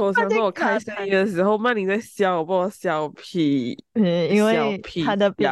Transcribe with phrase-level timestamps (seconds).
[0.00, 3.76] 我想说，我开声音的时候，曼宁在笑，不我笑屁。
[3.94, 5.44] 嗯，因为他的鼻，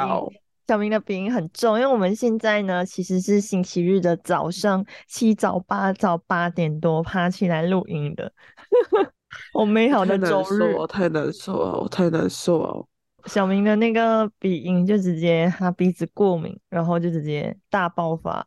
[0.66, 1.78] 小明的鼻音很重。
[1.78, 8.32] 因为我们现在呢，其实是星期日的早上七早八早八点多爬起来录音的。
[9.54, 12.86] 我美好的周日，我太难受了，我太难受了。
[13.26, 18.46] 小明的那个鼻音就直接他鼻子过敏，然后就直接大爆发。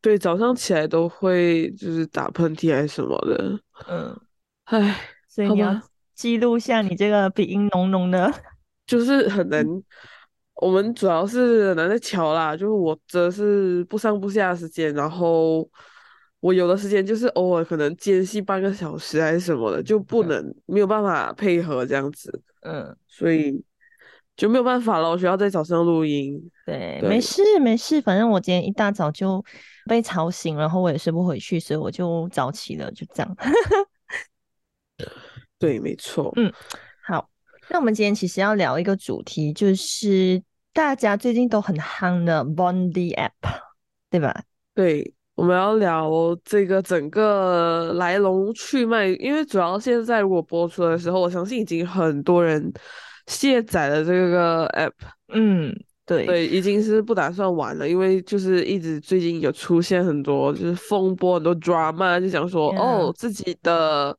[0.00, 3.60] 对，早上起来都会就是打喷嚏还是什么的。
[3.88, 4.18] 嗯。
[4.72, 5.78] 唉，所以你要
[6.14, 8.32] 记录下你这个鼻音浓浓的，
[8.86, 9.62] 就是很难。
[10.54, 15.68] 我们主要是难在桥啦，就是我这是不上不下的时间，然后
[16.40, 22.42] 我有的时间就是偶尔可能间隙半个小时还是什么的，就不能没有办法配合这样子。
[22.62, 23.62] 嗯，所以
[24.36, 26.50] 就没有办法了，我需要在早上录音。
[26.64, 29.44] 对，没事没事，反正我今天一大早就
[29.86, 33.36] 被吵醒，然后我也睡不回去，所以我就早起了，就这样。
[35.62, 36.32] 对，没错。
[36.34, 36.52] 嗯，
[37.06, 37.30] 好，
[37.70, 43.30] 那我们今天其实要聊一个主题，就是大家最近都很夯的 Bondi App，
[44.10, 44.42] 对吧？
[44.74, 46.10] 对，我们要聊
[46.44, 52.72] 这个整个来龙去脉，因为主要现在如果播出的时候，我相信已经很多人
[53.28, 54.90] 卸载了这个 App。
[55.32, 55.72] 嗯，
[56.04, 64.18] 对，对，已经是不打算玩了，因为就是一直最近有出现很多就是风波，很多 drama，就讲说哦自己的。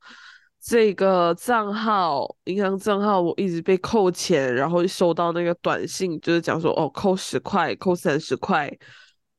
[0.66, 8.74] 这个账号银行账号我一直被扣钱，然后收到那个短信，就是讲说哦扣十块，扣三十块，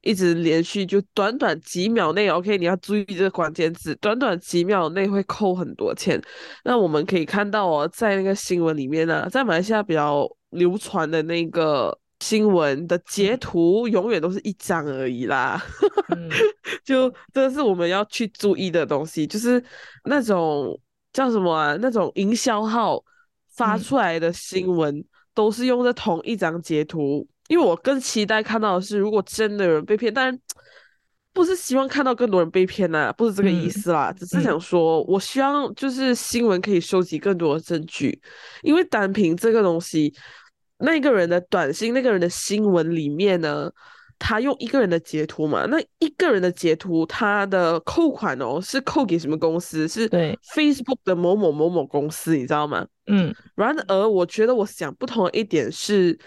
[0.01, 6.21] 一直连续就短短几秒内，OK，你要注意这个关键字，短短几秒内会扣很多钱。
[6.63, 15.59] 那我们可以看到哦，在那个新闻里面呢，在马来西亚比较流传的那个新闻的截图，永远都是一张而已啦。
[16.85, 19.63] 就这是我们要去注意的东西，就是
[20.03, 20.79] 那种。
[21.15, 21.77] 叫什么啊？
[21.79, 23.01] 那种营销号
[23.55, 25.01] 发出来的新闻
[25.33, 30.37] 都是用的同一张截图，因为我更期待看到的是，如果真的有人被骗，但
[31.31, 38.21] 不是希望看到更多人被骗呐，不是这个意思啦，只是想说，我希望就是新闻可以收集更多的证据，
[38.61, 40.13] 因为单凭这个东西，
[40.79, 43.71] 那个人的短信、那个人的新闻里面呢。
[44.17, 45.65] 他用一个人的截图嘛？
[45.65, 49.87] 那一个人的截图，他的扣款哦，是扣给什么公司？
[49.87, 52.85] 是 Facebook 的某某某某公司，你知道吗？
[53.07, 53.33] 嗯。
[53.55, 56.17] 然而，我觉得我想不同的一点是，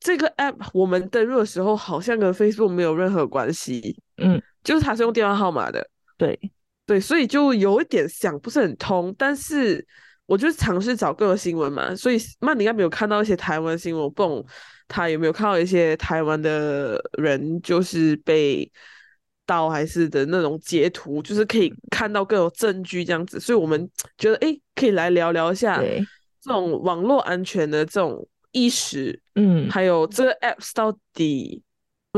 [0.00, 4.00] 这个 App 我们登录的时候好像跟 Facebook 没有任何关系。
[4.16, 4.40] 嗯。
[4.62, 5.88] 就是他是用电话号码的。
[6.16, 6.38] 对。
[6.84, 9.14] 对，所以就有一点想不是很通。
[9.16, 9.86] 但是，
[10.32, 11.94] 我就尝试找各个新闻嘛。
[11.94, 14.46] 所以，曼你应该没有看到一些台湾新闻，我不懂。
[14.88, 18.70] 他有没有看到一些台湾的人就是被
[19.44, 31.62] 盗还是的那种截图，就是可以看到各种证据这样子，所以我们觉得哎，可以来聊聊一下这种网络安全的这种意识，嗯，还有这个 apps 到底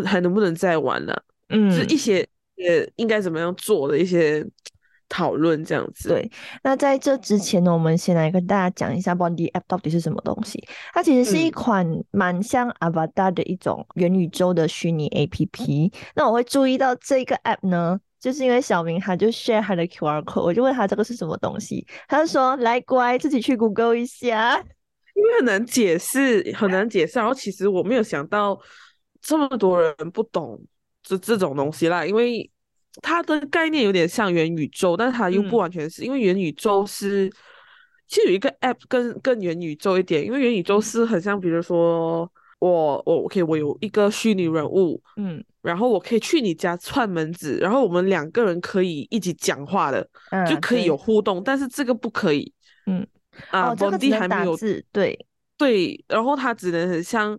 [0.04, 1.14] 还能不能再玩呢？
[1.48, 4.44] 嗯，是一些也应该怎么样做的一些。
[5.14, 6.28] 讨论这样子，对。
[6.64, 10.60] 那在这之前呢，我们先来跟大家讲一下 Bondi App 到底是什么东西。
[10.92, 15.92] 它其实是一款蛮像 Avatar 的一种元宇宙的虚拟 APP。
[16.16, 24.56] 那我会注意到这个 App 呢，就是因为小明他就 share 他的 QR code，我就问他这个是什么东西，他就说来乖，自己去 Google 一下，
[25.14, 27.20] 因为很难解释，很难解释。
[27.20, 28.58] 然后其实我没有想到
[29.22, 30.60] 这么多人不懂
[31.04, 32.50] 这这种东西啦，因为。
[33.02, 37.28] 它的概念有点像元宇宙，但是它又不完全是，因为元宇宙是
[38.06, 42.30] 其实有一个 app 更更元宇宙一点，因为元宇宙是很像，比如说
[42.60, 50.08] 我我 OK 我有一个虚拟人物，嗯，然后我可以去你家串门子，然后我们两个人可以一起讲话的，
[50.48, 50.96] 就可以有。
[50.96, 52.52] 互动，但是这个不可以，
[52.86, 53.06] 嗯。
[53.50, 55.26] 啊，这个只能打字，对。
[55.56, 57.38] 对，然后它只能很像。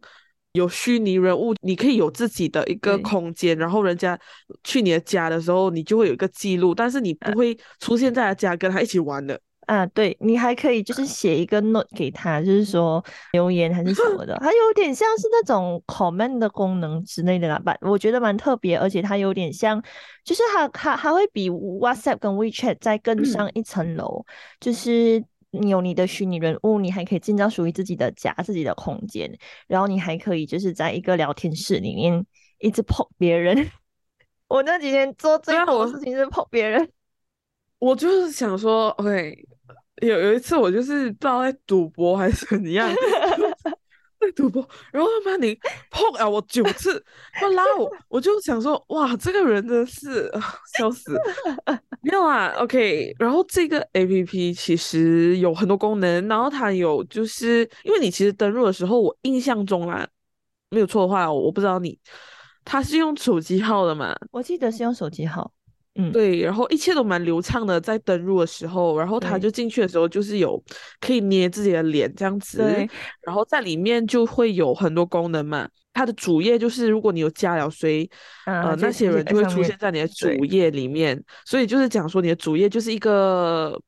[0.55, 4.17] 有虚拟人物，你可以有自己的一个空间，然后人家
[4.63, 9.39] 去你的家的时候，你就会有一个记录，但是你不会出现在他家跟他一起玩的。
[9.67, 13.03] 啊，对你还可以就是写一个 note 给他，就是说
[13.33, 19.81] 留言还是什么的，它有点像是那种 comment 的功能之类的啦，吧，我觉得蛮特别，而且它有点像，
[20.23, 24.23] 就是它它它会比 WhatsApp 跟 WeChat 再更上一层楼，
[24.59, 25.23] 就是。
[25.59, 29.31] 你有你的虚拟人物，你还可以建造属于自己的家、自己的空间，
[29.67, 32.25] 然后你还可以就是在一个聊天室里面
[32.59, 33.69] 一直碰别人。
[34.47, 36.89] 我那几天做最多的事情是碰别人。
[37.79, 39.37] 我就是想说，OK，
[40.01, 42.89] 有有一次我就是不知道在赌博还是怎样。
[44.33, 45.57] 赌博，然后他妈你
[45.91, 50.31] 碰啊我九次，他拉我，我就想说，哇，这个人真的是
[50.77, 51.13] 笑死，
[52.01, 53.15] 没有啊，OK。
[53.19, 60.07] 然后这个 APP 其实有很多功能，然后它有就是因为你其实登录的时候，我印象中啦，
[60.69, 61.97] 没有错的话，我不知道你，
[62.63, 64.15] 他是用手机号的嘛？
[64.31, 65.51] 我记得是用手机号。
[65.97, 70.61] 嗯，对，然后一切都蛮流畅的，在登录的时候，然后他就进去的时候，就是有
[70.99, 72.61] 可以捏自己的脸这样子，
[73.21, 75.67] 然后在里面就会有很多功能嘛。
[75.93, 78.09] 它的主页就是如果你有加了谁，
[78.45, 83.79] 呃，那些人就会出现在你的主页里面，所以就是讲说你的主页就是一个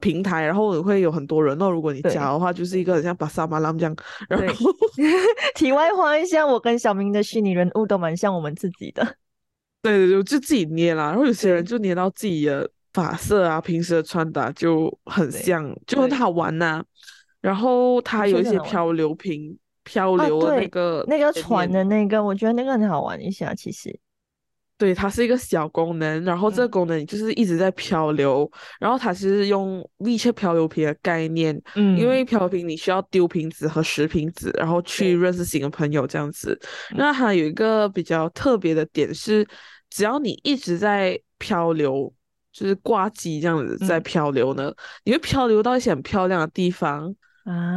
[0.00, 1.56] 平台，然后会有很多人。
[1.56, 3.96] 那如果你加的话，就是一个很像巴萨马拉这样。
[4.28, 4.46] 然后
[5.54, 9.16] 题外话一下，我跟小明的虚拟人物都蛮像我们自己的。
[9.84, 16.82] 对对对，就自己捏啦，然后有些人就捏到自己的发色啊，平时的穿搭就很像，就很好玩呐。
[17.42, 24.00] 然后它有一些漂流瓶，漂流的那个那个船的那个，我觉得那个很好玩一下，其实。
[24.76, 28.50] 对，它是一个小功能，然后这个功能就是一直在漂流，
[28.80, 36.58] 然后它是用密切漂流瓶的概念，嗯，因为漂流瓶你需要丢瓶子和拾瓶子，然后去认识新的朋友这样子。
[36.96, 39.46] 那它有一个比较特别的点是。
[39.90, 42.12] 只要你一直在漂流，
[42.52, 44.72] 就是挂机这样子在漂流呢，
[45.04, 47.14] 你会漂流到一些很漂亮的地方，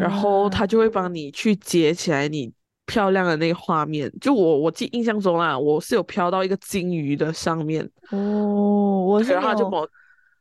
[0.02, 1.14] 然后它就会帮。
[1.14, 2.52] 你去截起来你
[2.88, 4.12] 漂亮的那个画面。
[4.20, 9.90] 就我我记印象中啊，我是有飘到一个金鱼的上面哦，我是没有，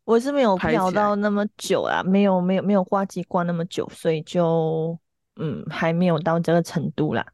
[0.04, 4.98] 我是没有漂到那么久啊，没有没有没有挂机挂那么久，所以就
[5.38, 7.26] 嗯还没有到这个程度啦，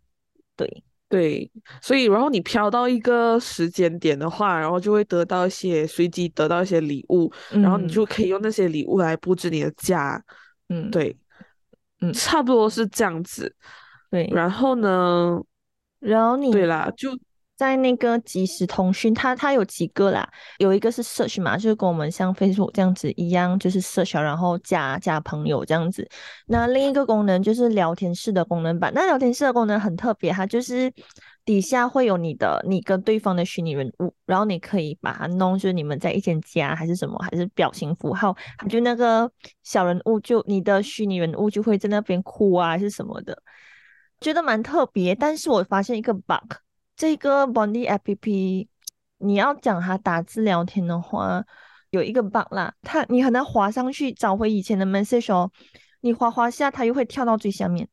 [0.57, 0.83] 对。
[1.13, 1.51] 对，
[1.83, 10.19] 所以然后你飘到一个时间点的话，然后就会得到一些随机得到一些礼物，然后你就可以用那些礼物来布置你的家。
[10.71, 11.15] 嗯，对，
[12.01, 13.55] 嗯，差不多是这样子。
[14.13, 15.43] 对，然后呢？
[15.99, 17.11] 然后你对啦，就。
[17.55, 20.29] 在那个即时通讯，它它有几个啦？
[20.59, 26.09] 有一个是 search 嘛，就是跟我们像 Facebook 这样子一样，就是 search 然后加加朋友这样子。
[26.47, 28.91] 那另一个功能就是聊天室的功能版。
[28.93, 30.93] 那聊天室的功能很特别，它就是
[31.45, 38.35] 底下会有你的你跟对方的虚拟人物，然后你可以把它弄，就是你们在一间家还是什么，还是表情符号，
[38.69, 39.31] 就那个
[39.63, 43.41] 小人物就你的虚拟人物就会在那边哭啊，还是什么的，
[44.23, 45.15] 觉得蛮特别。
[45.15, 46.55] 但是我发现一个 bug。
[46.95, 48.69] 这个 Bondi App，
[49.19, 51.43] 你要讲它打字聊天的话，
[51.91, 55.51] 有一个 bug 啦，它你很难滑上去找回以前的 message 哦，
[56.03, 57.89] 你滑滑下它又会跳到最下面，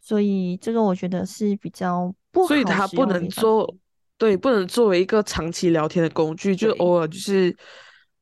[0.00, 2.48] 所以这个我觉得是比较不好。
[2.48, 3.72] 所以它不能做，
[4.16, 7.54] 对，不能作为一个长期聊天的工具，就偶尔就是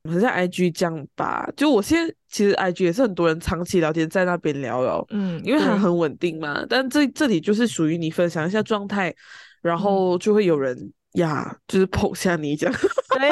[0.04, 1.46] 像 IG 这样吧。
[1.56, 6.64] 就我现在其实 IG 也是很多人长期聊天在那边聊哦，嗯，因为它很稳定嘛。
[6.68, 9.14] 但这这里就是属于你分享一下状态。
[9.62, 10.74] 然后就会有人
[11.16, 12.74] 呀，就是捧下你这样，
[13.10, 13.28] 对，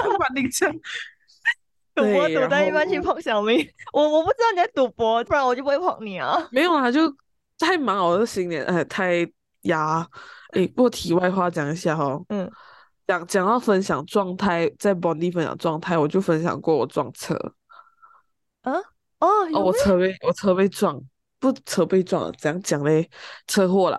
[0.00, 0.80] 充满那种
[1.94, 6.48] 赌博赌的一般去捧小明，我我不知道你在赌博，不然我就不会捧你啊。
[6.50, 7.14] 没有啊，就
[7.58, 9.30] 太忙熬的新年，哎，太
[9.64, 10.08] 压，
[10.52, 12.50] 哎，不过题外话讲一下哦，嗯，
[13.08, 17.34] 讲讲到分享状态，在 Bondi 分享状态，我就分享过我撞车，
[18.60, 18.72] 啊，
[19.18, 21.02] 哦，哦，我车被我车被撞，
[21.40, 23.08] 不车被撞了，怎样讲嘞？
[23.46, 23.98] 车祸啦。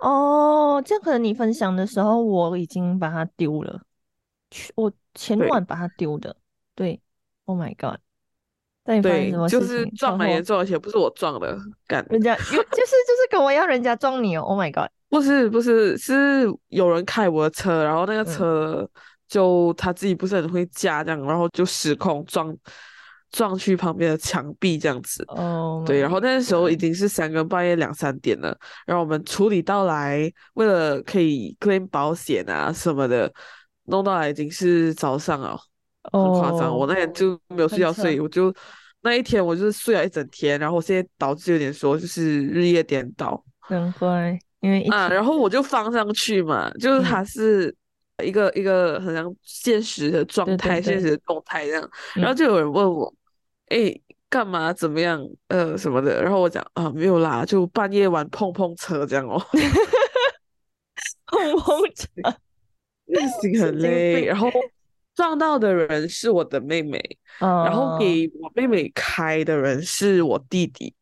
[0.00, 3.82] 哦，这样可能你分享的时候，我已经把它丢了。
[4.76, 6.34] 我前晚把它丢的。
[6.74, 7.02] 对
[7.44, 8.00] ，Oh my God！
[9.02, 14.88] 对，就是撞蛮严重，而且不是我撞的，干人家就是就是跟我要人家撞你哦，Oh my God！
[15.08, 18.88] 不是不是是有人开我的车，然后那个车
[19.26, 22.56] 就他自己不是很会驾，这样然后就失控撞。
[23.30, 33.30] 撞去旁边的墙壁这样子，哦，对，然后那时候已经是三更半夜两三点了，然后我们处理到来，为了可以 claim 保险啊什么的，
[33.84, 35.54] 弄到来已经是早上了，
[36.10, 36.74] 很夸张。
[36.74, 38.50] 我那天就没有睡觉睡，我就
[39.02, 47.74] 那一天我就是睡了一整天，然后我现在导致有点说就是日夜颠倒，难怪，因为啊，然后我就放上去嘛，就是它是。
[48.24, 53.14] 一个一个很像现实的状态，现实的动态这样，然后就有人问我，
[53.66, 53.94] 哎，
[54.28, 54.72] 干嘛？
[54.72, 55.24] 怎么样？
[55.46, 56.20] 呃，什么的？
[56.20, 59.40] 然后我讲啊，没有啦，就半夜玩碰碰车这样哦，
[61.26, 62.08] 碰碰车，
[63.40, 64.50] 心很累，然后
[65.14, 67.00] 撞到的人是我的妹妹，
[67.38, 70.92] 然后给我妹妹开的人是我弟弟，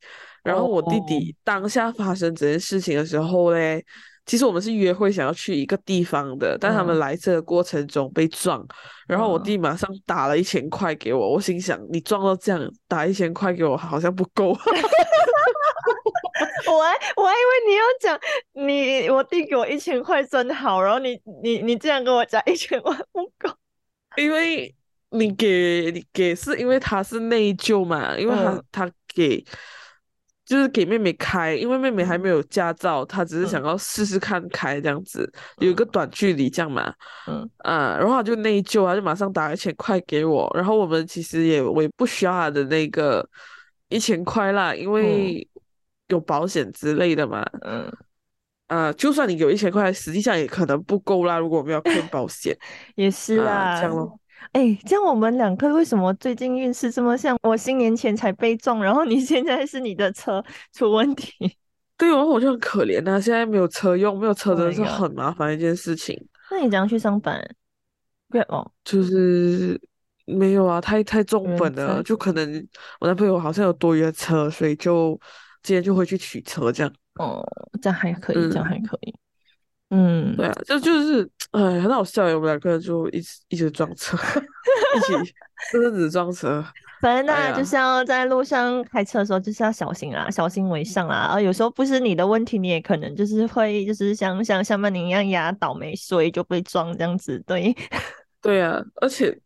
[0.47, 3.85] 然后我弟弟当下发生这件事情的时候嘞，
[4.25, 8.65] 其实我们是约会想要去一个地方的，但他们来这个过程中被撞，
[9.07, 14.49] 然后我弟马上打了一千块给我，我心想你撞到这样打一千块给我好像不够，
[16.67, 18.19] 我还我还以为你要讲
[18.53, 23.51] 你我弟给我一千块真好，然后你你你这样跟我讲一千万不够。
[24.17, 24.75] 因为
[25.11, 29.45] 你给你给是因为他是内疚嘛，因为他他给
[30.47, 36.95] 就是给妹妹开，因为妹妹还没有驾照，她只是想要试试看开这样子，有一个短距离这样嘛，
[37.27, 43.29] 嗯啊，然后她就内疚，她就马上打一千块给我，然后我们其实也我也不需要她的那个
[43.89, 45.47] 一千块啦，因为
[46.09, 47.93] 有保险之类的嘛，嗯。
[48.69, 51.39] 啊，就算你有一千块，实际上也可能不够啦。
[51.39, 52.53] 如果我们要骗保险，
[52.97, 53.77] 也是啦。
[53.81, 54.19] 这样咯。
[54.57, 57.37] 哎，这样我们两个为什么最近运势这么像？
[57.43, 61.31] 我新年前才被撞，然后你现在是你的车出问题。
[61.99, 66.19] 对哦，我就很可怜啊，现在没有车用，没有车真的是很麻烦一件事情。
[66.51, 67.39] 那你怎样去上班？
[68.31, 69.79] 对哦，就是
[70.25, 72.67] 没有啊，太太重本了，就可能
[72.99, 75.21] 我男朋友好像有多余的车，所以就
[75.63, 76.91] 今天就会去取车这样。
[77.17, 77.47] 哦，
[77.83, 79.15] 这样还可以，这样还可以。
[79.91, 84.17] 嗯，对啊，就就是，哎，很好笑，我们两个就一直一直撞车，
[84.97, 85.35] 一起
[85.71, 86.65] 车子撞车。
[87.01, 91.17] 反正大家就是要在路上开车的时候，就是要小心啊，小心为上啊。
[91.17, 97.39] 啊，有时候不是你的问题，你也可能就是会，就是像像像曼宁一样压倒霉，所以就被撞这样子。
[97.47, 97.77] 对，
[98.41, 99.39] 对啊，而且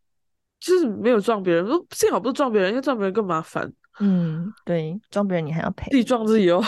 [0.59, 3.71] 就是没有撞别人，幸好不是撞别人，因为撞别人更麻烦。
[3.99, 6.63] 嗯，对，撞别人你还要赔，自己撞自己哦。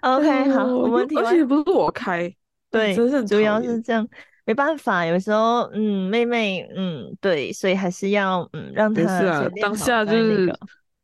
[0.00, 2.34] OK，好，我们而且不是我开，
[2.70, 4.08] 对，主要是这样，
[4.44, 10.46] 没办法，有时候，嗯，妹妹，嗯，对，所以还是要，嗯，让她是啊，当下就是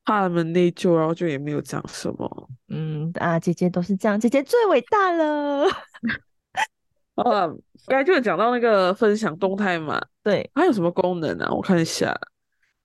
[0.05, 2.49] 怕他们内疚，然后就也没有讲什么。
[2.69, 5.67] 嗯啊，姐姐都是这样，姐姐最伟大了。
[7.17, 7.47] 啊，
[7.87, 11.53] 刚才就有讲到那个分享动态嘛，对，它有什么功能啊？
[11.53, 12.19] 我看一下。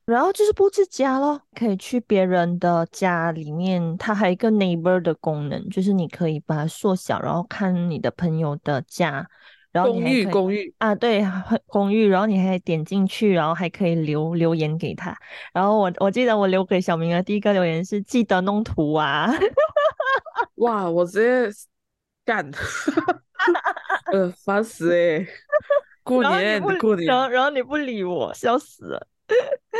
[0.05, 9.25] 然后就是布置家咯，可以去别人的家里面，它还有一个 neighbor 的功能，就是你可以把它缩小，然后看你的朋友的家，
[9.71, 11.25] 然后公寓公寓啊，对，
[11.67, 15.17] 公寓，然后你还点进去，然后还可以留留言给他。
[15.53, 19.31] 然后我我记得我留给小明的第一个留言是记得弄图啊，
[20.55, 21.49] 哇，我直接
[22.25, 22.51] 干，
[24.11, 25.25] 呃，烦死哎，
[26.03, 29.07] 过年过年，然后然后你不理我，笑死了。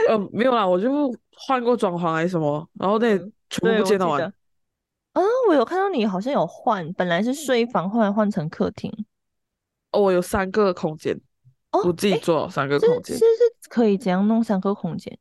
[0.07, 3.17] 呃，没有啦，我就换过装潢还是什么，然后那
[3.49, 4.21] 全部见到完。
[4.21, 8.91] 啊，我有看到你好像有换，本来是睡房，后来换成客厅。
[9.91, 11.19] 哦，我有三个空间，
[11.85, 13.15] 我自己做三个空间。
[13.15, 15.15] 是是可以怎样弄三个空间，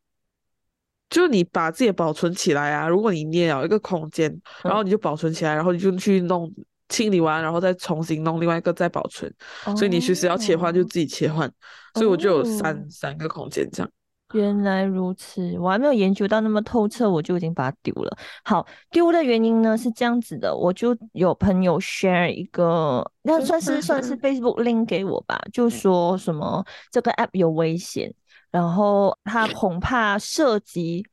[1.11, 2.88] 就你把自己保存起来啊。
[2.88, 6.50] 如果你捏了一个空间，然后你就保存起来，然后你就去弄
[6.88, 9.31] 清理完，然后再重新弄另外一个再保存。
[9.76, 11.52] 所以你随时要切换就自己切换。
[11.95, 13.93] 所以我就有三三个空间这样。
[14.33, 18.17] 原来如此，我还没有研究到那么透彻，我就已经把它丢了。
[18.45, 28.12] 好，丢的原因呢是这样子的，我就有朋友 share 一个，那算是算是 Facebook link 给我吧，就说什么这个 app 有危险，
[28.51, 31.07] 然后它恐怕涉及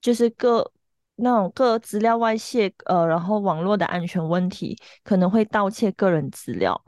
[0.00, 0.70] 就是各
[1.16, 6.80] 那种各资料外泄，呃，然后网络的安全问题，可能会盗窃个人资料。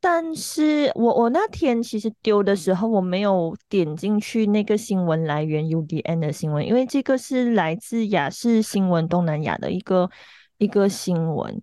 [0.00, 10.10] 但是我我那天其实丢的时候，我没有点进去那个新闻来源 UDN 的新闻，因为这个是来自雅视新闻东南亚的一个
[10.58, 11.60] 一个新闻，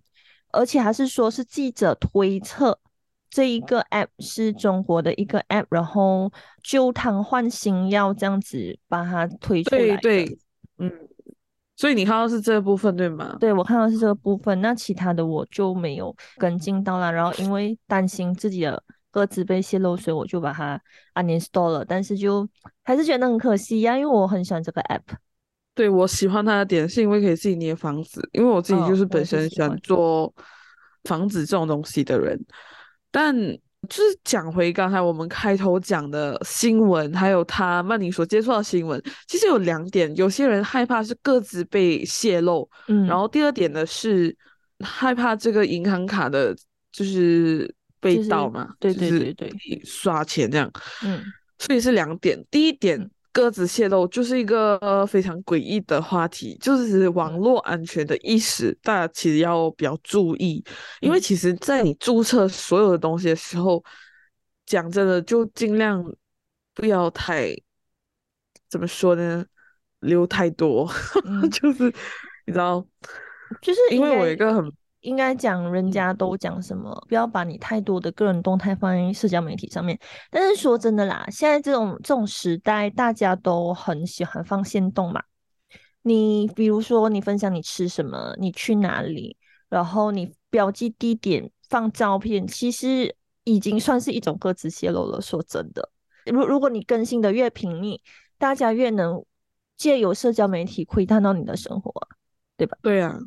[0.52, 2.78] 而且还是说是记者推测
[3.30, 6.30] 这一个 app 是中国的一个 app，然后
[6.62, 9.96] 旧汤换新药这样子把它推出来。
[9.96, 10.38] 对对，
[10.78, 10.90] 嗯。
[11.76, 13.36] 所以你看到是这个部分对吗？
[13.38, 17.12] 对，我看到是这个部分，那其他的我就没有跟进到了。
[17.12, 20.80] 然后因为担心自己的歌词被泄露，所以我就把它
[21.14, 21.84] uninstall 了。
[21.84, 22.48] 但是就
[22.82, 25.02] 还是觉得很可惜呀，因为我很喜欢这个 app。
[25.74, 30.34] 对我喜欢它的点是因为可以自己捏房子，因为我自己就是本身喜欢做
[31.04, 32.42] 房子这种东西的人，
[33.10, 33.36] 但。
[33.86, 44.36] 就是讲回刚才我们开头讲的新闻，还有他曼宁所接触到新闻，其实有两点，有些人害怕是各自被泄露，嗯，然后第二点呢是
[44.80, 46.54] 害怕这个银行卡的，
[46.92, 49.50] 就是被盗嘛，对对对对，
[49.84, 50.70] 刷钱这样，
[51.04, 51.22] 嗯，
[51.58, 53.10] 所以是两点，第一点。
[53.36, 60.64] 鸽子泄露就是一个非常诡异的话题，就是网络安全的意识，大家其实要比较注意，
[61.02, 63.84] 因为其实，在你注册所有的东西的时候，
[64.64, 66.02] 讲真的，就尽量
[66.72, 67.54] 不要太
[68.70, 69.44] 怎么说呢，
[70.00, 70.90] 留太多，
[71.52, 71.92] 就是
[72.46, 72.82] 你知道，
[73.60, 74.72] 就是因为我一个很
[75.06, 79.98] 应该讲人家都讲什么，不要把你太多的个人动态放在社交媒体上面。
[80.30, 85.22] 但是说真的啦，现在这种这种时代，大家都很喜欢放线动嘛。
[86.02, 89.36] 你比如说，你分享你吃什么，你去哪里，
[89.68, 91.50] 然后你标记地点。
[91.68, 95.20] 放照片其实已经算是一种各自泄露了。
[95.20, 95.90] 说真的，
[96.26, 98.00] 如如果你更新的越频密，
[98.38, 99.24] 大家越能
[99.76, 101.92] 借由社交媒体窥探到你的生活，
[102.56, 102.78] 对吧？
[102.82, 103.18] 对啊，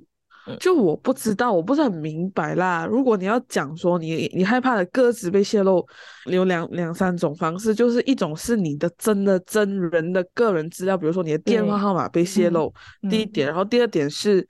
[0.60, 2.86] 就我不知道，我不是很明白啦。
[2.86, 5.86] 如果你要讲说你你害怕的个子被泄露，
[6.26, 12.74] 有两两三种方式，就是一种是你的真的真人的个人资料，比如说你的电话号码被泄露，
[13.10, 14.48] 第一点，然后第二点是。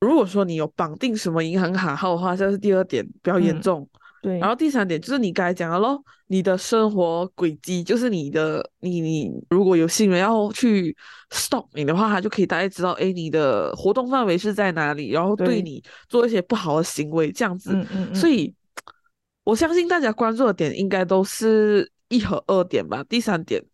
[0.00, 3.84] 如果说你有绑定什么银行卡号的话，这是第二点比较严重。
[4.22, 10.96] 对，然后第三点就是你刚才讲的咯，你的生活轨迹，就是你的你你如果有新人要去
[11.30, 17.70] stop 你的话，他就可以大概知道，哎，你的活动范围是在哪里，然后对你做一些不好的行为这样子。
[17.72, 18.14] 嗯嗯嗯。
[18.14, 18.52] 所以
[19.44, 23.64] 我相信大家关注的点应该都是一和二点吧，第三点。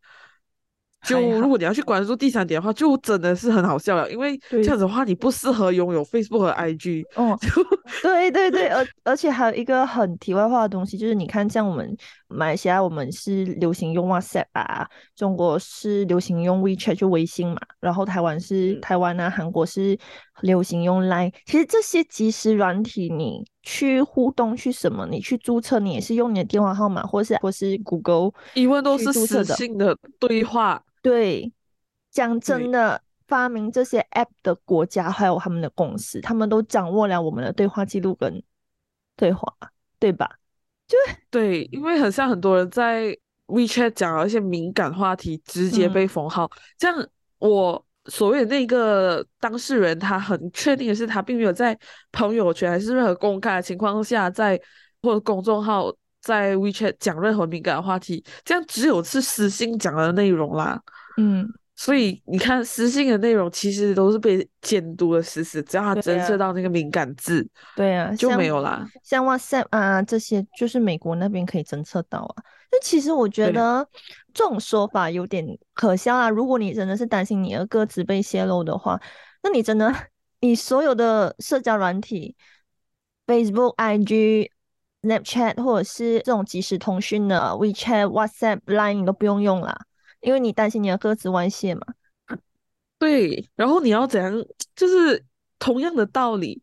[1.04, 7.04] 就如果你要去关注第三点的话，就真的是很好笑了，因为这样子的话，你不适合拥有 Facebook 和 IG。
[7.14, 7.38] 哦，
[8.02, 11.96] 对对对，而而且还有一个很题外话的东西，就是你看，像我们
[12.28, 19.98] 马来西亚，我们是流行用 WhatsApp 啊，中国是流行用 WeChat 就微信嘛，然后台湾是台湾啊，韩国是
[20.40, 21.32] 流行用 Line。
[21.44, 30.82] 其实这些即时软体，你去互动去什么，你去注册，你也是用你的电话号码，或是或是 Google，因为都是私信的对话。
[31.04, 31.52] 对，
[32.10, 38.42] 讲真的，发明这些 App 的国家还有他们的公司，他们都掌握了我们的对话记录跟
[39.14, 39.54] 对话，
[39.98, 40.38] 对吧？
[40.88, 40.96] 就
[41.28, 43.14] 对，因为很像很多人在
[43.48, 46.50] WeChat 讲了一些敏感话题，直接被封号。
[46.78, 47.06] 这样，
[47.38, 51.78] 我所谓的那个当事人，他很确定的是，他并没有在
[52.12, 54.58] 朋友圈还是任何公开的情况下，在
[55.02, 55.94] 或者公众号。
[56.24, 60.82] 在 WeChat 讲任何敏感的话题，这样只有是私信讲的内容啦。
[61.18, 68.88] 嗯，所以你看私信的内容其实都是被监督的死死，只要他侦测到那个敏感字，对啊，就没有啦。
[69.02, 72.42] 像 WhatsApp 啊这些，就是美国那边可以侦测到啊。
[72.72, 73.86] 那其实我觉得
[74.32, 76.30] 这种说法有点可笑啊。
[76.30, 78.98] 如果你真的是担心你的个资被泄露的话，
[79.42, 79.94] 那你真的
[80.40, 82.34] 你所有的社交软体
[83.26, 84.53] ，Facebook、IG。
[85.04, 89.78] Snapchat 或者是这种即时通讯的 WeChat、WhatsApp、Line 你都不用用啦，
[90.20, 91.82] 因为你担心你的歌词外泄嘛。
[92.98, 94.32] 对，然后你要怎样？
[94.74, 95.22] 就是
[95.58, 96.62] 同样的道理，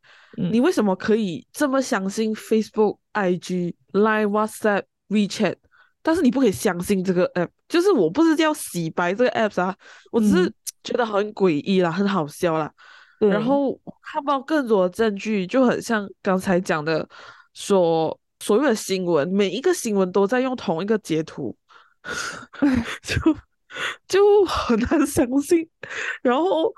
[0.51, 5.57] 你为什么可以这么相信 Facebook、IG、Line、WhatsApp、WeChat，
[6.01, 7.49] 但是你不可以相信这个 app？
[7.69, 9.75] 就是我不是要洗白这个 app 啊，
[10.11, 10.51] 我只是
[10.83, 12.71] 觉得很诡异啦，很好笑啦。
[13.19, 17.07] 然后看不到更多的证据，就很像刚才讲的
[17.53, 18.17] 说。
[18.41, 21.55] 所有的新闻，每一个新闻都在用同一个截图，
[23.03, 23.15] 就
[24.07, 25.69] 就很难相信，
[26.23, 26.73] 然后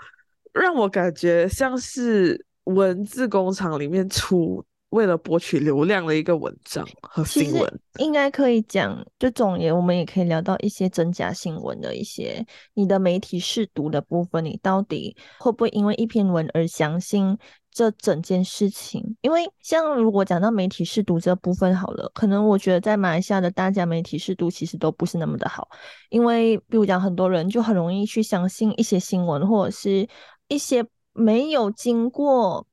[0.51, 4.63] 让我感觉像是文字工厂里面出。
[4.89, 12.45] 为了博取流量的一个文章和新闻，应该可以讲，就总也我们也可以聊到一些真假新闻的一些
[12.75, 17.35] 你的媒体试读的部分，你到底会不会因为一篇文而相信
[17.73, 19.15] 这整件事情？
[19.21, 25.67] 因为像如果讲到媒体试读这部分好了，可能我觉得在马来西亚的大家媒体试读其实都不是那么的好，
[26.09, 30.07] 因为比如讲很多人就很容易去相信一些新闻或者是
[30.47, 32.65] 一些没有经过。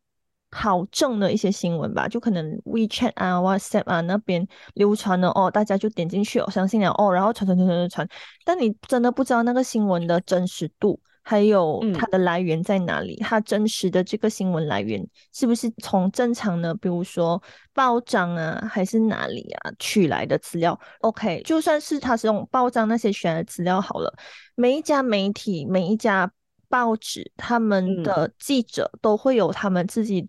[0.53, 8.09] 考证的一些新闻吧，就可能 WeChat 啊、WhatsApp 啊那边流传了哦，大家就点进去哦，相信了哦，然后传传传传传，
[8.45, 13.17] 但你真的不知道那个新闻的真实度，还有它的来源在哪里？
[13.17, 24.13] 它真实的这个新闻来源是不是从正常的，比如说报章啊，还是哪里啊取来的资料？OK，就算是它是用报章那些选的资料好了，
[24.55, 26.31] 每一家媒体、每一家
[26.69, 30.29] 报纸，他们的记者都会有他们自己。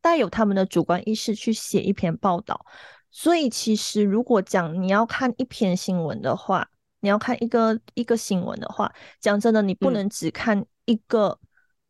[0.00, 2.64] 带有他们的主观意识去写一篇报道，
[3.10, 6.68] 所以其实如果讲你要看一篇新闻的话，
[7.00, 11.38] 你要看一个一个新闻的话，讲真的，你不能只看一个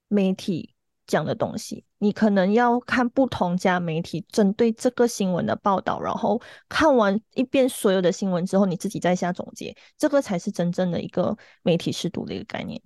[0.09, 0.75] 媒体
[1.07, 12.81] 讲的东西，你可能要看不同家媒体针对这个新闻的报道，然后看完一遍所有的新闻之后，你自己再下总结，这个才是真正的一个媒体试读的一个概念。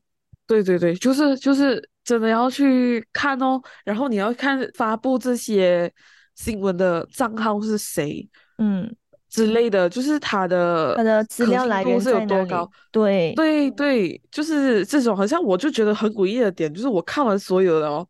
[0.46, 1.88] 对对对，就是就是。
[2.04, 5.88] 真的要去看哦，然后你要看发布这些
[6.34, 8.92] 新闻的账号是谁，嗯，
[9.32, 12.70] 之类的，就是它的它的资料来源是有多高？
[12.90, 13.32] 对。
[13.34, 18.06] 对对，就是这种，好像我就觉得很诡异的点，就是我看完所有的哦，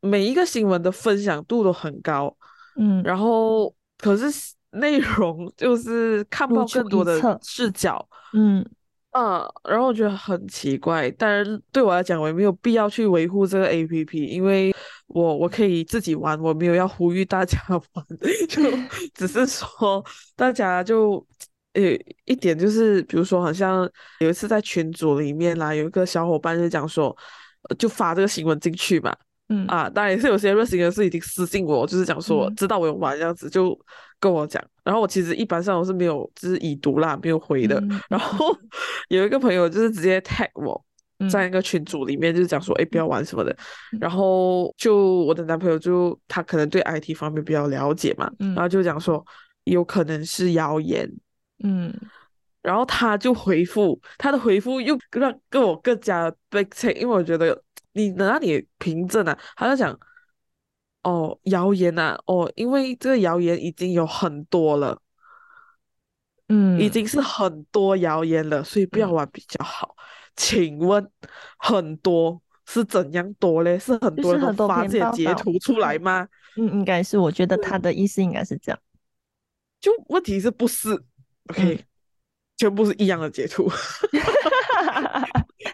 [0.00, 2.34] 每一个新闻的分享度都很高，
[2.76, 4.24] 嗯，然后可是
[4.70, 8.66] 内容就是看不到更多的视角，嗯。
[9.14, 14.74] 嗯，然后我觉得很奇怪，但是对我来讲，我也没有必要去维护这个 APP，因为
[15.12, 18.06] 我我可以自己玩，我没有要呼吁大家玩，
[18.48, 18.62] 就
[19.14, 21.24] 只是说大家就
[21.74, 21.82] 呃
[22.24, 23.88] 一点就是，比如说好像
[24.20, 27.16] 有一次在群组里面啦，有一个小伙伴就讲说，
[27.68, 29.14] 呃就发这个新闻进去嘛，
[29.48, 33.78] 嗯啊，当然也是有些热心人士已经私信我，就是讲说嗯知道我有玩这样子，就
[34.18, 34.62] 跟我讲。
[34.84, 37.78] 然后我其实一般上我是没有，就是已读啦，没有回的。
[37.80, 38.46] 嗯然后
[39.08, 40.91] 有一个朋友就是直接 tag 我嗯
[41.28, 43.56] 在一个群组里面，就是讲说，哎，不要玩什么的。
[44.00, 49.24] 然后就我的男朋友就他可能对 IT 方面比较了解嘛，嗯然后就讲说
[49.64, 51.10] 有可能是谣言。
[51.64, 51.92] 嗯
[52.62, 57.60] 然后他就回复，他的回复又让跟我更加的被 take，因为我觉得
[57.92, 59.98] 你能让你凭证啊，他就讲，
[61.02, 64.96] 哦，谣言啊，哦，因为这个谣言已经有很多了，
[66.48, 69.96] 嗯，已经是很多谣言了，所以不要嗯玩比较好。
[70.36, 71.10] 请问
[71.58, 73.78] 很多是怎样多嘞？
[73.78, 76.28] 是很多人都发这些截图出来吗？
[76.56, 78.78] 嗯应该是，我觉得他的意思应该是这样。
[79.80, 80.90] 就问题是不是
[81.48, 81.78] ？OK，、嗯
[82.58, 83.68] 全部是一样的截图。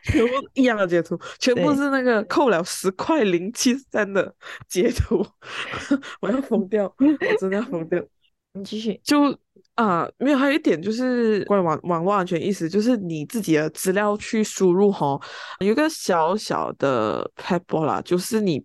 [0.05, 4.35] 全部一样的截图，全部是那个扣了十块零七三的
[4.67, 5.27] 截图，
[6.21, 8.03] 我要疯掉，我真的要疯掉。
[8.55, 8.99] 你继续。
[9.05, 9.37] 就
[9.79, 15.23] 啊，没有，还有一点就是关于网网络安全意识，就是你自己的资料去输入吼，
[15.61, 18.61] 有一个小小的 p e b l 啦，就是你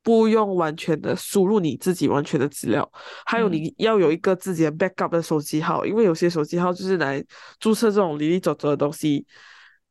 [0.00, 2.88] 不用完全的输入你自己完全的资料，
[3.26, 7.20] 还有嗯你要有一个自己的 backup 的手机号，因为有些手机号就是来
[7.58, 9.26] 注册这种离离走走的东西。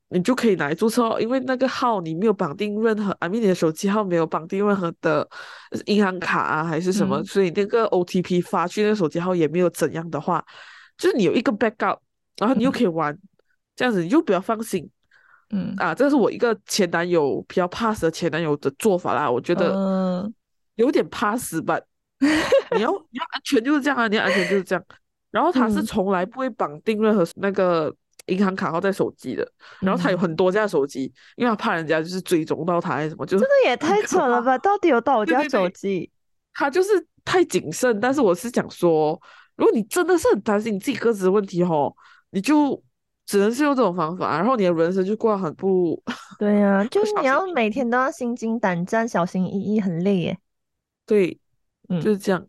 [0.10, 5.28] 你就可以拿来注册哦，因为那个号你没有绑定任何，I mean 你的手机号没有绑定任何的
[5.72, 10.44] 呃银行卡啊还是什么，嗯所以那个 OTP 发去那个手机号也没有怎样的话，
[10.98, 11.98] 就是你有一个 backup，
[12.38, 13.18] 然后你又可以玩，
[13.76, 14.90] 这样子你就比较放心
[15.50, 15.94] 嗯，啊。
[15.94, 20.34] 这是我一个前男友比较怕死的前男友的做法啦，我觉得嗯
[20.76, 21.78] 有点怕死吧。
[22.76, 24.84] 你要你要安全就是这样啊，你要安全就是这样。
[25.30, 27.94] 然后他是嗯从来不会绑定任何那个
[28.28, 29.50] 银行卡号在手机的，
[29.82, 34.58] 然后他有嗯很多架手机，因为他怕人家就是追踪到他还是什么，就是这个也太扯了吧？
[34.58, 36.12] 到底有多少架对对对手机？
[36.54, 36.90] 他就是
[37.26, 38.00] 太谨慎。
[38.00, 39.20] 但是我是想说，
[39.56, 41.96] 如果你真的是很担心你自己个子的问题吼，
[42.32, 42.82] 你就
[43.26, 46.02] 只能是用这种方法，然后你的人生就过得很不
[46.40, 50.38] 对呀、 就是你要每天都要心惊胆战、小心翼翼，很累耶。
[51.06, 51.40] 对，
[51.90, 52.46] 嗯就是这样。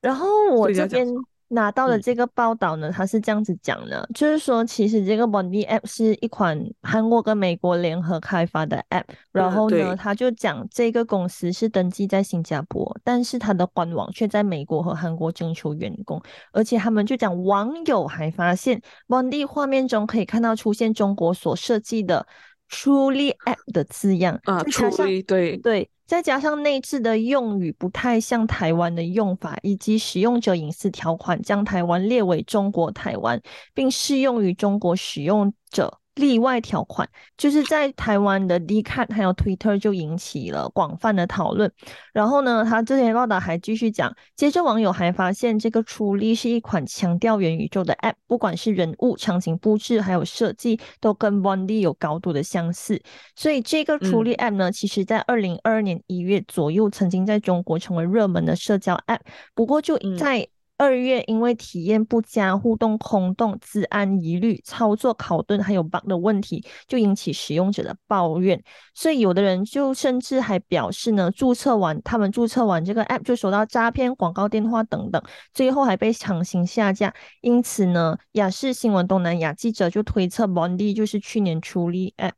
[0.00, 1.06] 然后我这边
[1.50, 2.02] 拿到的嗯。
[2.02, 9.96] 这个报道呢，他是这样子讲的，就是说其实这个 Bondi App 是一款韩国跟美国联合开发的 App，然嗯后呢，对。
[9.96, 22.26] 他就讲这个公司是登记在新加坡，但是它的官网却在美国和韩国征求员工，而且他们就讲网友还发现 Bondi 画面中可以看到出现中国所设计的
[22.70, 33.40] Truly App 的字样，啊，，truly 对对，再加上内置的用语不太像台湾的用法，以及使用者隐私条款将台湾列为中国台湾，
[33.74, 35.98] 并适用于中国使用者。
[36.20, 41.72] 例外条款就是在台湾的 d c a t 还有 Twitter 就引起了广泛的讨论。
[42.12, 53.02] 然后呢，他这篇报道还继续讲，接着网友还发现这个出力是一款强调元宇宙的 App，不管是人物、场景布置还有设计，都跟 Bondi 有高度的相似。
[53.34, 59.20] 所以这个处理 App 呢，其实在二零二二年一月左右，曾经在中国成为热门的社交 App。
[59.54, 60.46] 不过就嗯在
[60.80, 68.58] 二月，因为体验不佳、互动空洞、治安疑虑、操作考顿还有 bug 的问题，就引起使用者的抱怨。
[68.94, 77.12] 所以有的人就甚至还表示呢，注册完他们注册完这个 App 就收到诈骗广告电话等等，最后还被强行下架。
[77.42, 82.32] 因此呢，雅视新闻东南亚记者就推测 Bondi 就是去年处理 App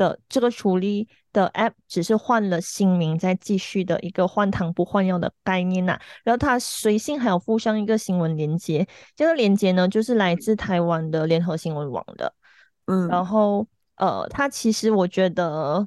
[0.00, 12.32] 的这个处理的 App 只是换了新名，再继续的一个换汤不换药的概念呐、然后它随信还有附上一个新闻连接，这个连接呢就是来自台湾的联合新闻网的。
[12.86, 15.86] 嗯然嗯后呃，它其实我觉得。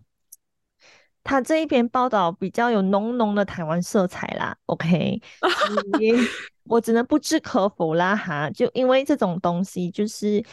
[1.25, 5.21] 它这一篇报道比较有浓浓的台湾色彩啦，OK，
[6.67, 10.43] 我只能不置可否啦哈，就因为这种东西就是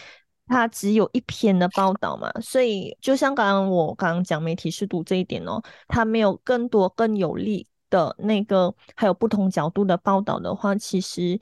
[0.50, 11.38] 它只有一篇的报道嘛，所以就像刚刚我刚刚讲媒体试读这一点哦，它没有更多更有力的那个还有不同角度的报道的话，其实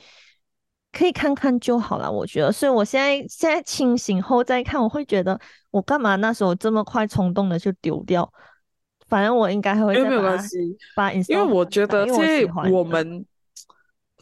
[0.92, 2.52] 可以看看就好了，我觉得。
[2.52, 5.40] 所以我现在现在清醒后再看，我会觉得
[5.70, 8.30] 我干嘛那时候这么快冲动的就丢掉？
[9.08, 9.94] 反正我应该会。
[9.94, 13.24] 因为没有关系，把因为我觉得，现在我们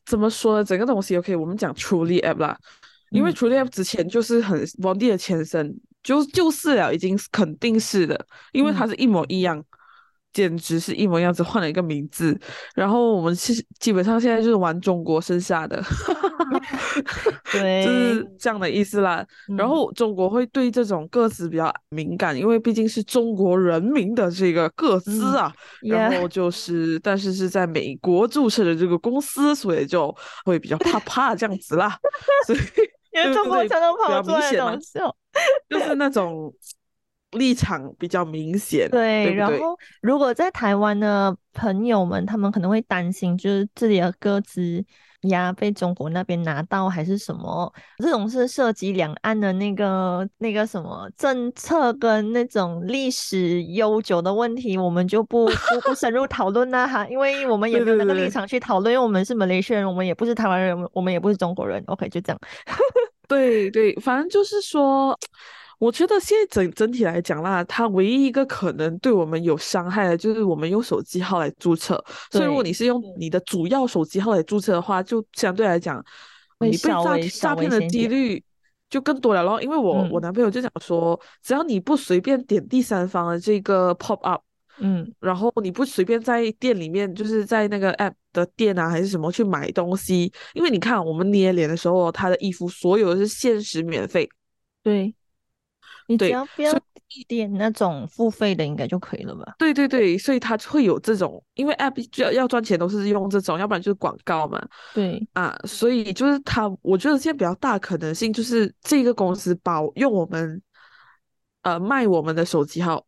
[0.05, 0.65] 怎么说呢？
[0.65, 2.57] 整个东西 OK，我们讲 Truly App 啦，
[3.11, 9.65] 因为 Truly App 之前就是很 Bondi 的前身，就就是了，已经肯定是的，因为它是一模一样。
[10.33, 12.39] 简直是一模一样，只换了一个名字。
[12.75, 15.83] 然后我们其实基本上现在就是玩中国剩下的，
[17.51, 19.27] 对，就是这样的意思啦。
[19.57, 25.51] 然后中国会对这种个资比较敏感，因为毕竟是中国人民的这个个资啊。
[25.81, 30.15] 然后就是，但是是在美国注册的这个公司，所以就
[30.45, 31.99] 会比较怕怕这样子啦。
[32.47, 32.65] 所以因
[33.23, 34.99] 为中国才能跑出来东西，
[35.69, 36.53] 就是那种。
[37.33, 39.35] 立场比较明显，对。
[39.35, 44.83] 然后，如果在台湾的朋友们，他们可能会担心，就是自己的歌词
[45.29, 47.73] 呀被中国那边拿到，还是什么？
[47.99, 61.83] 这种是涉及两岸的那个那个什么政策跟那种历史悠久的问题，我们就不不不深入讨论啦哈，因为我们也没有那个立场去讨论，因为我们是马来西亚人，我们也不是台湾人，我们也不是中国人。
[61.87, 62.39] OK，就这样。
[63.29, 65.19] 对对，反正就是说。
[65.79, 72.03] 我觉得现在整整体来讲啦，它唯一一个可能对我们有伤害的，就是我们用手机号来注册。
[72.31, 76.03] 所以如果你是用你的主要手机号来注册的话，就相对来讲，
[76.61, 78.43] 你被诈诈骗的几率
[78.89, 79.61] 就更多了咯。
[79.61, 84.41] 因为我我男朋友就讲说，只要你不随便点第三方的这个 pop up，
[84.79, 94.27] 嗯，然后你不随便在店里面，就是在那个 app 的店啊还是什么去买东西，因为你看我们捏脸的时候，他的衣服所有的是限时免费，
[94.83, 95.15] 对。
[96.07, 96.73] 你只要不要
[97.29, 99.55] 点那种付费的，应该就可以了吧？
[99.59, 104.61] 对对对，所以它会有这种，因为 app 要要赚钱都是用这种，要不然就是广告嘛。
[104.93, 110.61] 对啊，所以就是它，我觉得现在比较大可能性就是这个公司保用我们，
[111.63, 113.07] 呃，卖我们的手机号，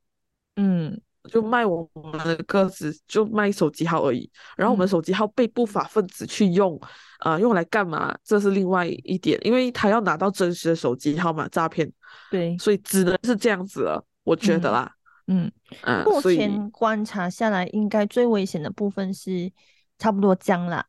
[0.56, 1.00] 嗯。
[1.30, 4.30] 就卖我们的个子，就卖手机号而已。
[4.56, 6.80] 然后我们手机号被不法分子去用，
[7.18, 8.16] 啊，用来干嘛？
[8.24, 11.90] 这是另外一点，因为他要拿到真实的手机号码诈骗。
[12.30, 14.90] 对，所以只能是这样子了，我觉得啦。
[15.26, 15.50] 嗯
[15.82, 19.52] 嗯，目前观察下来，应该最危险的部分是
[19.98, 20.86] 差不多僵啦。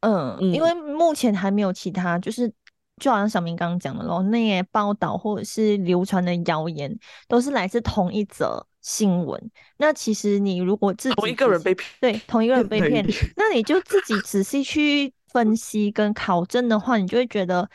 [0.00, 2.50] 嗯，因为目前还没有其他，就是
[2.96, 8.64] 就好像小明刚刚讲的咯，那些报道或者是流传的谣言，都是来自同一则。
[8.88, 17.68] 新闻，那其实你如果自己同一个人被骗，对，同一个人 被骗，那你就自己仔细去分析跟考证的话，你就会觉得，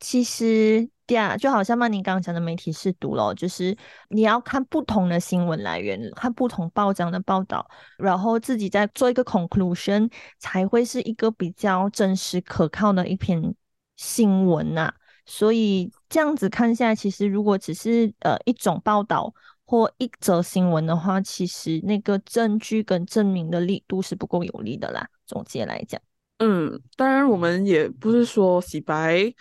[0.00, 3.74] 其实对啊，就好像曼宁刚刚讲的媒体试读咯，就是
[4.10, 13.54] 你要看不同的新闻来源，看不同报章的报道，然后自己再做一个 conclusion，才会是一个比较真实可靠的一篇
[13.96, 14.92] 新闻呐。
[15.24, 19.32] 所以这样子看下来，其实如果只是呃一种报道。
[19.70, 25.06] 或一则新闻的话，其实那个证据跟证明的力度是不够有力的啦。
[25.28, 26.00] 总结来讲，
[26.40, 29.32] 嗯，当然我们也不是说洗白，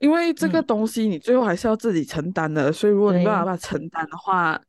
[0.00, 2.72] 因为这个东西你最后还是要自己承担的。
[2.72, 4.60] 所以如果你没办法承担的话，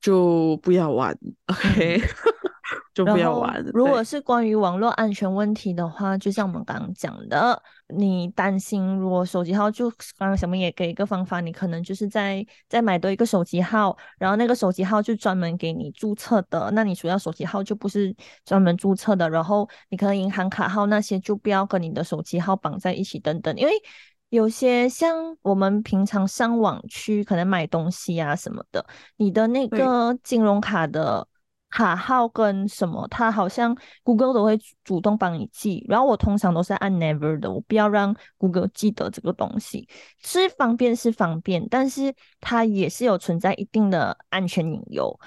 [0.00, 1.18] 就不要玩。
[1.48, 2.00] OK。
[2.94, 3.62] 就不要玩。
[3.72, 23.72] 如果是关于网络安全问题的话，就像我们刚刚讲的，你担心如果手机号就刚刚小明也给一个方法，你可能就是在再买多一个手机号，然后那个手机号就专门给你注册的，那你主要手机号就不是专门注册的，然后你可能银行卡号那些就不要跟你的手机号绑在一起等等，因为
[24.28, 28.84] 有些像我们平常上网去可能买东西啊什么的，
[29.16, 31.26] 你的那个金融卡的。
[31.74, 39.88] 卡号跟什么，它好像 Google 都会主动帮你记，然后我通常都是按 Never 的，我不要让 Google 记得这个东西，
[40.22, 45.18] 是方便是方便，但是它也是有存在一定的安全隐忧，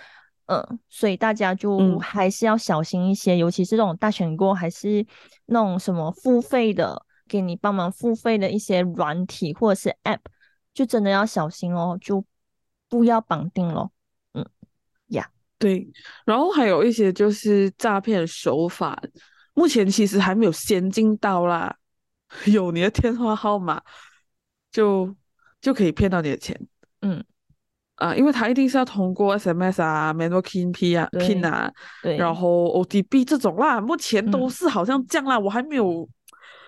[0.45, 5.05] 嗯，所以大家就还是要小心一些，尤其是这种大选过还是
[5.47, 10.19] 那种什么付费的，给你帮忙付费的一些软体或者是 App，
[10.73, 12.23] 就真的要小心哦，就
[12.87, 13.91] 不要绑定咯。
[15.57, 15.87] 对，
[16.25, 19.01] 然后还有一些就是诈骗手法，
[19.53, 21.75] 目前其实还没有先进到啦，
[22.45, 23.81] 有你的电话号码
[24.71, 25.15] 就
[25.59, 26.59] 就可以骗到你的钱，
[27.01, 27.23] 嗯，
[27.95, 31.71] 啊，因为他一定是要通过 SMS 啊、m a n u a Pin 啊、Pin 啊，
[32.03, 36.07] 对，然后 OTP 这种啦，目前都是好像这样啦，我还没有。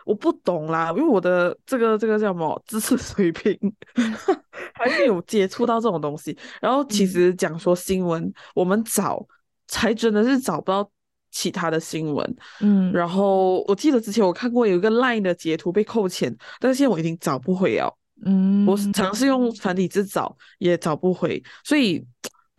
[0.10, 3.56] 我不懂啦，因为我的这个这个叫什么知识水平
[4.74, 6.36] 还是有接触到这种东西。
[6.60, 9.24] 然后其实讲说新闻，我们找
[9.68, 10.90] 才真的是找不到
[11.30, 17.96] 其他的新闻，嗯，然后我记得之前我看过有一个 Line 的截图被扣钱，但是现在我已经找不回了。
[18.26, 22.04] 嗯，我尝试用繁体字找也找不回，所以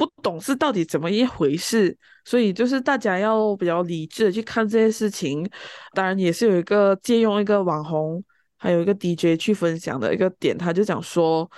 [0.01, 1.95] 不懂是到底怎么一回事。
[2.25, 5.47] 所以就是大家要比较理智的去看这些事情。
[5.93, 8.23] 当然也是有一个借用一个网红，
[8.57, 11.51] 还有一个 DJ 去分享的一个点，他就讲说，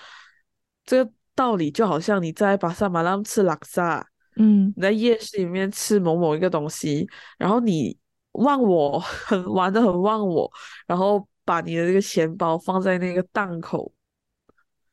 [0.85, 4.05] 这个道理就好像你在巴沙马拉吃拉萨。
[4.37, 7.07] 嗯，你在夜市里面吃某某一个东西，
[7.39, 7.97] 然后你
[8.33, 10.51] 忘我， 很玩的很忘我，
[10.87, 13.93] 然后把你的这个钱包放在那个档口，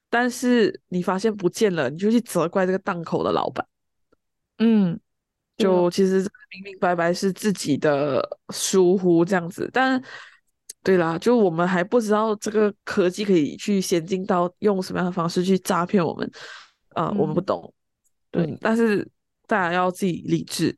[0.09, 3.65] 但是你发现不见了，你就去责怪这个档口的老板。
[4.57, 4.99] 嗯，
[5.57, 6.19] 就其实
[6.51, 10.01] 明明白白是自己的疏忽这样子，但
[10.83, 16.31] 对啦，就我们还不知道这个科技可以去先进到用什么样的方式去诈骗我们，
[16.95, 17.73] 呃，我们不懂，
[18.31, 19.07] 对，但是。
[19.49, 20.77] 大家要自己理智，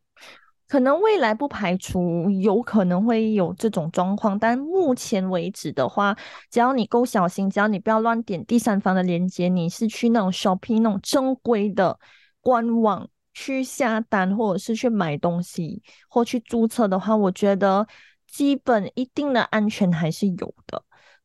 [0.72, 6.16] 可能未来不排除有可能会有这种状况，但目前为止的话，
[6.50, 12.00] 只要你够小心，只要你不要乱点第三方的链接，你是去那种 shopping 那种正规的
[12.40, 17.86] 官网去下单，或者是去买东西或去注册的话，我觉得
[18.26, 20.82] 基本一定的安全还是有的。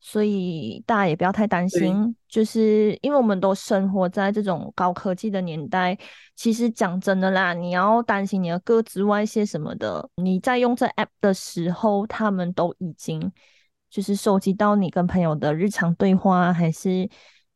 [0.08, 5.98] 所以大家也不要太担心，就是因为我们都生活在这种高科技的年代。
[6.36, 13.32] 其实讲真的啦，你要担心你的个资外泄什么的，你在用这 app 的时候，他们都已经
[13.90, 17.10] 就是收集到你跟朋友的日常对话，还是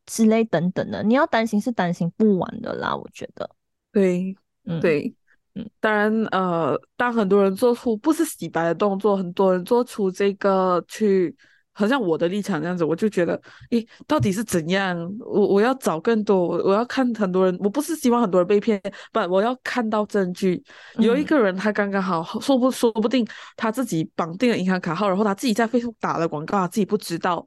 [0.05, 1.01] 之类等等的。
[1.03, 3.49] 你要担心是担心不完的啦，我觉得。
[3.93, 4.35] 对，
[4.65, 5.15] 嗯，对，
[5.55, 11.33] 嗯，当然，呃，当很多人做出不是洗白的动作，很多人做出这个去。
[11.73, 14.97] 好像我的立场这样子，我就觉得，诶，到底是怎样？
[15.19, 18.79] 我我要找更多，我我要看很多人，我不是希望很多人被骗，
[19.13, 20.61] 不，我要看到证据。
[20.97, 27.45] 有一个人他刚刚好，说不说不定他自己绑定了银行卡号，然后他自己在 Facebook 打了广告，他自己不知道，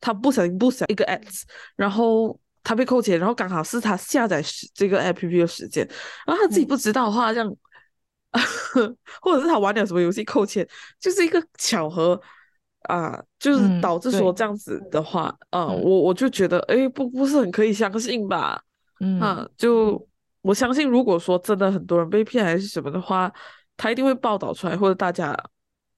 [0.00, 1.42] 他不小心不小一个 ads，
[1.74, 4.40] 然后他被扣钱，然后刚好是他下载
[4.72, 5.84] 这个 app 的时间，
[6.24, 7.56] 然后他自己不知道的话，这样，
[9.20, 10.66] 或者是他玩点什么游戏扣钱，
[11.00, 12.20] 就是一个巧合。
[12.84, 18.62] 啊，就是导致说这样子的话，啊，我我就觉得，哎，不不是很可以相信吧？
[19.00, 20.08] 嗯，就
[20.42, 23.32] 我相信，如果说真的很多人被骗还是什么的话，
[23.76, 25.36] 他一定会报道出来，或者大家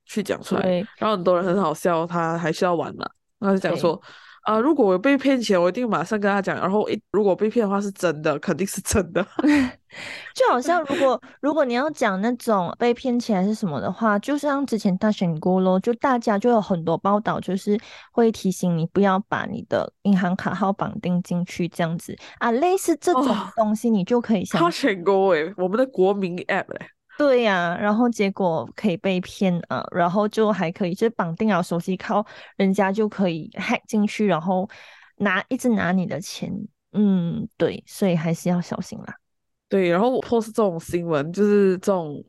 [0.04, 0.62] 去讲出来，
[0.98, 3.08] 然后很多人很好笑，他还是要玩嘛，
[3.40, 4.00] 他就讲说。
[4.46, 4.60] 啊！
[4.60, 6.56] 如果我被骗钱，我一定马上跟他讲。
[6.56, 9.26] 然后一如果被骗的话是真的，肯定是真的。
[10.34, 17.76] 就好像如果 如果你要讲那种被骗钱还是什么的话，就像之前大选过咯，就大家就有很多报道，就是
[18.12, 26.90] 会提醒你不要把你的银行卡号绑定进去这样子啊，类似这种东西，你就可以像大选过诶，我们的国民 app 嘞。
[27.16, 32.24] 对呀，然后结果可以被骗啊，然后就还可以，就是绑定了手机靠
[32.56, 34.68] 人家就可以 hack 进去，然后
[35.16, 36.52] 拿一直拿你的钱。
[36.92, 39.14] 嗯，对，所以还是要小心啦。
[39.68, 42.22] 对，然后我 post 这种新闻，就是这种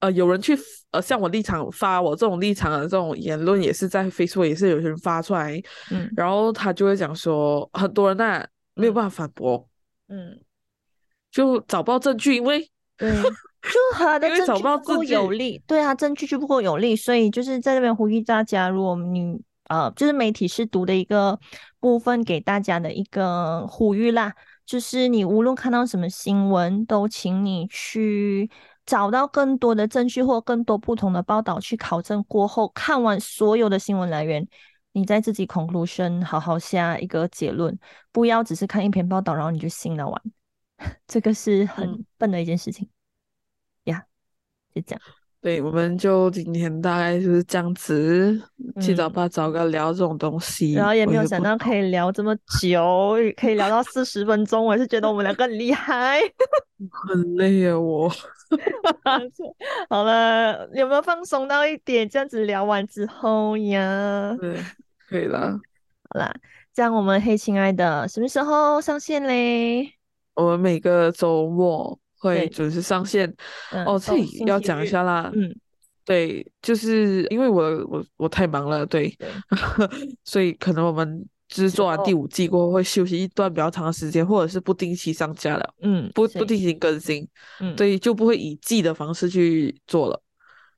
[0.00, 0.56] 呃，有人去
[0.90, 9.68] 呃，像我立场发我这种立场的这种言论，也是在 Facebook 也是有些人发出来，嗯，然后他就会讲说，很多人那没有办法反驳，
[10.08, 10.38] 嗯，
[11.30, 13.10] 就找不到证据，因为对。
[13.66, 19.36] 就他 的证据不够有力，对啊，证据就不够有力，所以就是在这边呼吁大家，如果你
[19.68, 21.36] 呃，就是媒体是读的一个
[21.80, 24.32] 部分给大家的一个呼吁啦，
[24.64, 28.48] 就是你无论看到什么新闻，都请你去
[28.84, 34.46] 找到更多的证据或更多不同的报道去考证过后，看完所有的新闻来源，
[34.92, 37.76] 你再自己 conclusion 好好下一个结论，
[38.12, 40.22] 不要只是看一篇报道然后你就信了完，
[41.06, 42.88] 这个是很笨的一件事情
[43.84, 44.04] 呀。
[44.74, 45.00] 就这样，
[45.40, 48.38] 对，我们就今天大概就是这样子，
[48.80, 56.20] 七早八早个聊这种东西，然后也没有想到可以聊这么久，可以聊到四十分钟，我是觉得我们两个很厉害，
[57.08, 58.10] 很累啊我。
[59.88, 62.08] 好了，有没有放松到一点？
[62.08, 64.62] 这样子聊完之后呀，对，
[65.08, 65.58] 可以了。
[66.10, 66.34] 好啦，
[66.74, 69.94] 这样我们黑亲爱的什么时候上线嘞？
[70.36, 71.98] 我们每个周末。
[72.18, 73.32] 会准时上线
[73.86, 75.30] 哦，这里要讲一下啦。
[75.34, 75.54] 嗯，
[76.02, 79.14] 对，就是因为我我我太忙了，对，
[80.24, 85.74] 所以可能我们制作完第五季过后会休息一段比较长的时间，或者是不定期上架了。
[85.82, 87.28] 嗯，不不定期更新，
[87.60, 90.20] 嗯，所以就不会以季的方式去做了。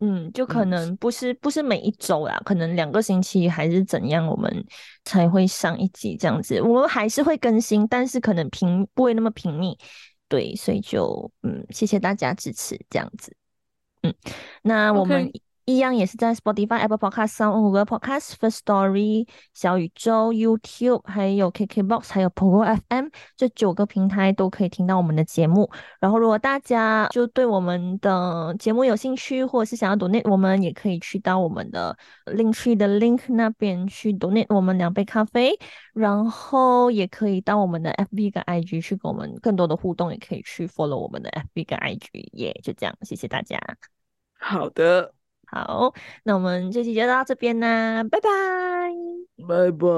[0.01, 4.65] 嗯，就可能不是不是每一周啦，可能两个星期还是怎样，我们
[5.05, 6.61] 才会上一集这样子。
[6.63, 9.77] 我们还是会更新，但是可能频不会那么频密。
[10.29, 13.35] 对，所以就嗯，谢谢大家支持，这样子。
[14.03, 14.15] 嗯，
[14.63, 15.31] 那我们。
[15.69, 25.71] 一样也是在 Spotify、Apple Podcast、上 o u n、Podcast、First Story、小宇宙、YouTube，还有 KKBox，还有 Pro FM 这九个平台都可以听到我们的节目。
[26.01, 31.95] 然后，如果大家就对我们的节目有兴趣，或者是想要 donate，我们也可以去到我们的
[32.25, 35.53] Linktree 的 link 那边去 donate 我们两杯咖啡。
[35.93, 42.31] 然后，也可以到我们的 FB 跟 IG 去跟我们更多的互动，也可以去 follow 我们的 FB 跟 IG。
[42.33, 43.61] 耶，就这样，谢谢大家。
[44.39, 45.18] 好的。
[45.51, 45.95] 好，
[46.25, 48.29] 那我们这期就到这边啦，拜拜，
[49.49, 49.89] 拜拜。